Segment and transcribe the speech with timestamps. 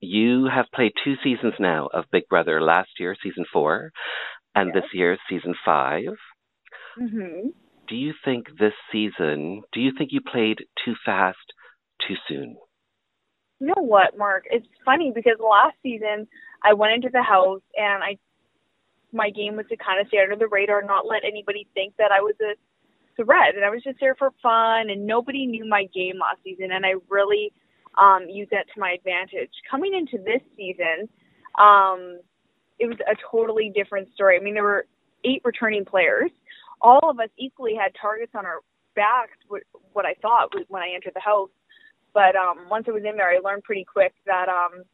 [0.00, 2.60] You have played two seasons now of Big Brother.
[2.60, 3.90] Last year, season four,
[4.54, 4.84] and Yes.
[4.84, 6.16] this year, season 5
[6.98, 7.48] hmm
[7.88, 9.62] Do you think this season?
[9.72, 11.52] Do you think you played too fast,
[12.06, 12.56] too soon?
[13.60, 14.44] You know what, Mark?
[14.50, 16.28] It's funny because last season
[16.62, 18.18] I went into the house and I
[19.12, 22.10] my game was to kind of stay under the radar, not let anybody think that
[22.12, 22.54] I was a
[23.22, 26.70] threat, and I was just there for fun, and nobody knew my game last season,
[26.72, 27.52] and I really
[27.96, 29.50] um, used that to my advantage.
[29.70, 31.08] Coming into this season,
[31.58, 32.20] um,
[32.78, 34.38] it was a totally different story.
[34.38, 34.86] I mean, there were
[35.24, 36.30] eight returning players.
[36.80, 38.60] All of us equally had targets on our
[38.94, 39.38] backs.
[39.48, 41.50] What, I thought when I entered the house,
[42.12, 44.84] but um, once I was in there, I learned pretty quick that um,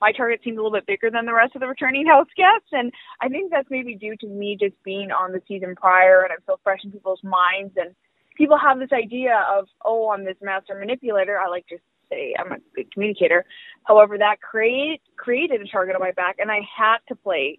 [0.00, 2.68] my target seemed a little bit bigger than the rest of the returning house guests,
[2.72, 6.32] and I think that's maybe due to me just being on the season prior, and
[6.32, 7.94] I'm so fresh in people's minds, and
[8.36, 11.38] people have this idea of, oh, I'm this master manipulator.
[11.38, 11.78] I like to
[12.10, 13.44] say I'm a good communicator.
[13.84, 17.58] However, that create created a target on my back, and I had to play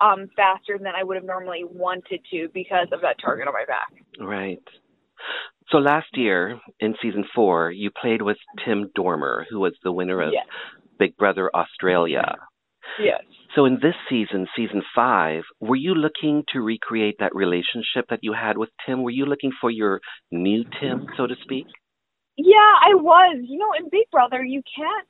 [0.00, 3.64] um, faster than I would have normally wanted to because of that target on my
[3.66, 3.92] back.
[4.20, 4.62] Right.
[5.70, 10.20] So last year in season four, you played with Tim Dormer, who was the winner
[10.20, 10.46] of Yes.
[10.98, 12.36] Big Brother Australia.
[12.98, 13.22] Yes.
[13.54, 18.32] So in this season, season five, were you looking to recreate that relationship that you
[18.32, 19.02] had with Tim?
[19.02, 21.66] Were you looking for your new Tim, so to speak?
[22.38, 23.40] Yeah, I was.
[23.42, 25.06] You know, in Big Brother, you can't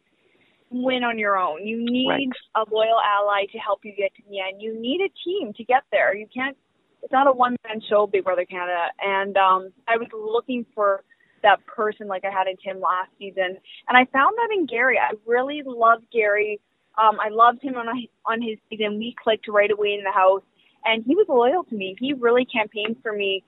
[0.71, 1.67] win on your own.
[1.67, 2.29] You need Right.
[2.57, 4.61] a loyal ally to help you get to the end.
[4.63, 6.15] You need a team to get there.
[6.15, 6.57] You can't.
[7.03, 8.89] It's not a one man show, Big Brother Canada.
[9.01, 11.05] And um, I was looking for
[11.43, 13.57] that person like I had in Tim last season,
[13.89, 14.99] and I found that in Gary.
[14.99, 16.59] I really loved Gary.
[17.01, 17.87] Um, I loved him on
[18.27, 18.99] on his season.
[18.99, 20.43] We clicked right away in the house,
[20.85, 21.95] and he was loyal to me.
[22.01, 23.45] He really campaigned for me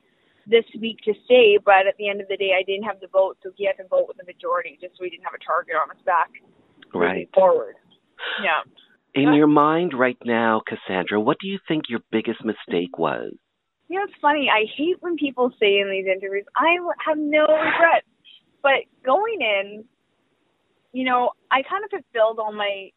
[0.47, 3.09] this week to stay, but at the end of the day, I didn't have the
[3.09, 5.45] vote, so he had to vote with the majority, just so we didn't have a
[5.45, 6.31] target on his back
[6.93, 7.28] Right.
[7.34, 7.77] forward.
[8.43, 8.62] Yeah.
[9.15, 13.33] In your mind right now, Cassandra, what do you think your biggest mistake was?
[13.89, 14.49] You know, it's funny.
[14.49, 18.07] I hate when people say in these interviews, I have no regrets.
[18.62, 19.84] But going in,
[20.93, 22.91] you know, I kind of fulfilled all my,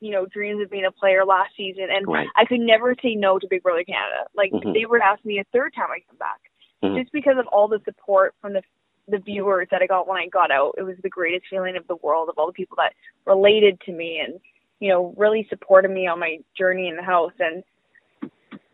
[0.00, 2.28] you know, dreams of being a player last season, and Right.
[2.34, 4.26] I could never say no to Big Brother Canada.
[4.34, 4.74] Like Mhm.
[4.74, 6.40] they would ask me a third time I come back,
[6.82, 6.98] Mhm.
[6.98, 8.62] just because of all the support from the
[9.08, 10.76] the viewers that I got when I got out.
[10.78, 12.92] It was the greatest feeling of the world of all the people that
[13.24, 14.40] related to me and
[14.78, 17.32] you know really supported me on my journey in the house.
[17.40, 17.64] And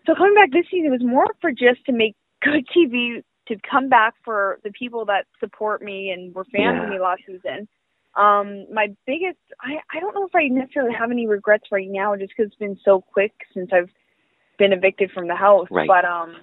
[0.06, 3.88] so coming back this season was more for just to make good TV to come
[3.88, 6.82] back for the people that support me and were fans Yeah.
[6.82, 7.66] of me last season.
[8.16, 12.16] Um, my biggest, I, I don't know if I necessarily have any regrets right now,
[12.16, 13.90] just because it's been so quick since I've
[14.58, 15.68] been evicted from the house.
[15.70, 15.86] Right.
[15.86, 16.36] But um,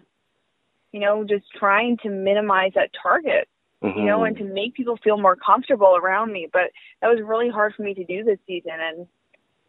[0.93, 3.49] you know, just trying to minimize that target,
[3.81, 6.47] you know, and to make people feel more comfortable around me.
[6.53, 6.71] But
[7.01, 9.07] that was really hard for me to do this season, and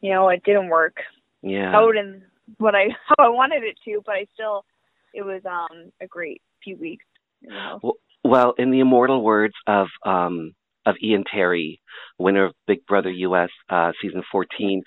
[0.00, 0.98] you know, it didn't work
[1.42, 1.74] yeah.
[1.74, 2.22] out in
[2.58, 4.02] what I how I wanted it to.
[4.06, 4.64] But I still,
[5.12, 7.06] it was um a great few weeks.
[7.42, 7.80] the house.
[7.82, 10.54] Well, well, in the immortal words of um,
[10.86, 11.80] of Ian Terry,
[12.18, 14.82] winner of Big Brother US uh, season 14,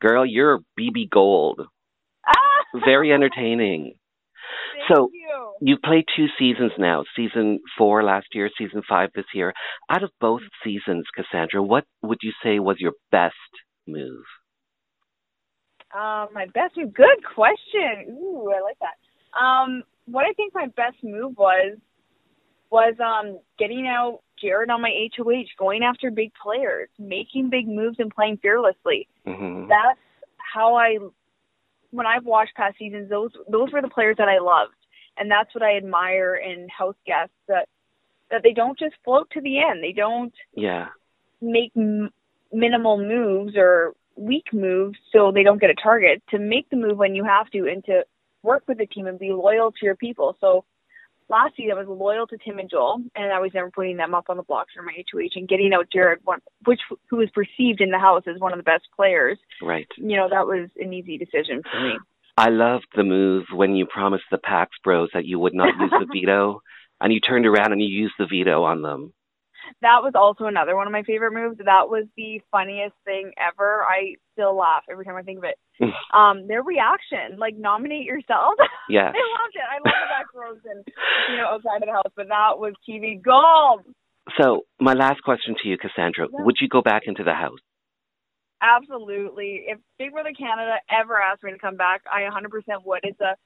[0.00, 1.62] girl, you're BB Gold.
[2.26, 2.80] Ah!
[2.84, 3.94] Very entertaining.
[4.74, 5.25] Thank so- you.
[5.60, 9.52] You've played two seasons now, season four last year, season five this year.
[9.90, 13.34] Out of both seasons, Cassandra, what would you say was your best
[13.86, 14.24] move?
[15.94, 16.92] Um, my best move.
[16.92, 18.10] Good question.
[18.10, 19.40] Ooh, I like that.
[19.40, 21.78] Um, what I think my best move was
[22.70, 27.96] was um getting out Jared on my HOH, going after big players, making big moves,
[27.98, 29.08] and playing fearlessly.
[29.24, 29.98] hmm That's
[30.36, 30.98] how I.
[31.92, 34.74] When I've watched past seasons, those those were the players that I loved,
[35.18, 37.68] and that's what I admire in house guests that
[38.30, 39.82] that they don't just float to the end.
[39.84, 40.88] They don't Yeah.
[41.40, 42.10] make m-
[42.52, 46.96] minimal moves or weak moves so they don't get a target to make the move
[46.98, 48.04] when you have to and to
[48.42, 50.36] work with the team and be loyal to your people.
[50.40, 50.64] So
[51.28, 54.14] last season I was loyal to Tim and Joel and I was never putting them
[54.14, 56.80] up on the blocks for my HOH and getting out Jared one which
[57.10, 59.38] who was perceived in the house as one of the best players.
[59.62, 59.86] Right.
[59.96, 61.98] You know, that was an easy decision for me.
[62.36, 65.90] I loved the move when you promised the Pax Bros that you would not use
[65.90, 66.62] the veto,
[67.00, 69.12] and you turned around and you used the veto on them.
[69.82, 71.58] That was also another one of my favorite moves.
[71.58, 73.82] That was the funniest thing ever.
[73.82, 75.58] I still laugh every time I think of it.
[76.14, 78.54] um, their reaction, like nominate yourself.
[78.88, 79.10] Yeah.
[79.10, 79.66] I loved it.
[79.66, 80.84] I love the back rows and
[81.28, 83.82] you know outside of the house, but that was TV gold.
[84.40, 87.58] So, my last question to you, Cassandra, would you go back into the house?
[88.62, 89.64] Absolutely.
[89.66, 93.00] If Big Brother Canada ever asked me to come back, I 100% would.
[93.02, 93.36] It's a,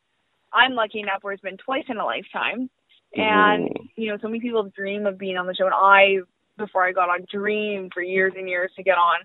[0.52, 2.70] I'm lucky enough where it's been twice in a lifetime,
[3.16, 3.88] and Mhm.
[3.96, 6.18] you know, so many people dream of being on the show, and I
[6.56, 9.20] before I got on, dreamed for years and years to get on.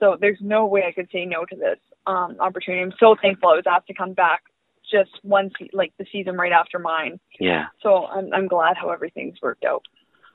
[0.00, 2.82] So there's no way I could say no to this um, opportunity.
[2.82, 4.42] I'm so thankful I was asked to come back
[4.90, 7.20] just one se- like the season right after mine.
[7.38, 7.66] Yeah.
[7.82, 9.82] So I'm I'm glad how everything's worked out.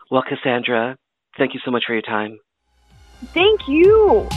[0.10, 0.98] Well, Cassandra,
[1.38, 2.40] thank you so much for your time.
[3.34, 4.28] Thank you.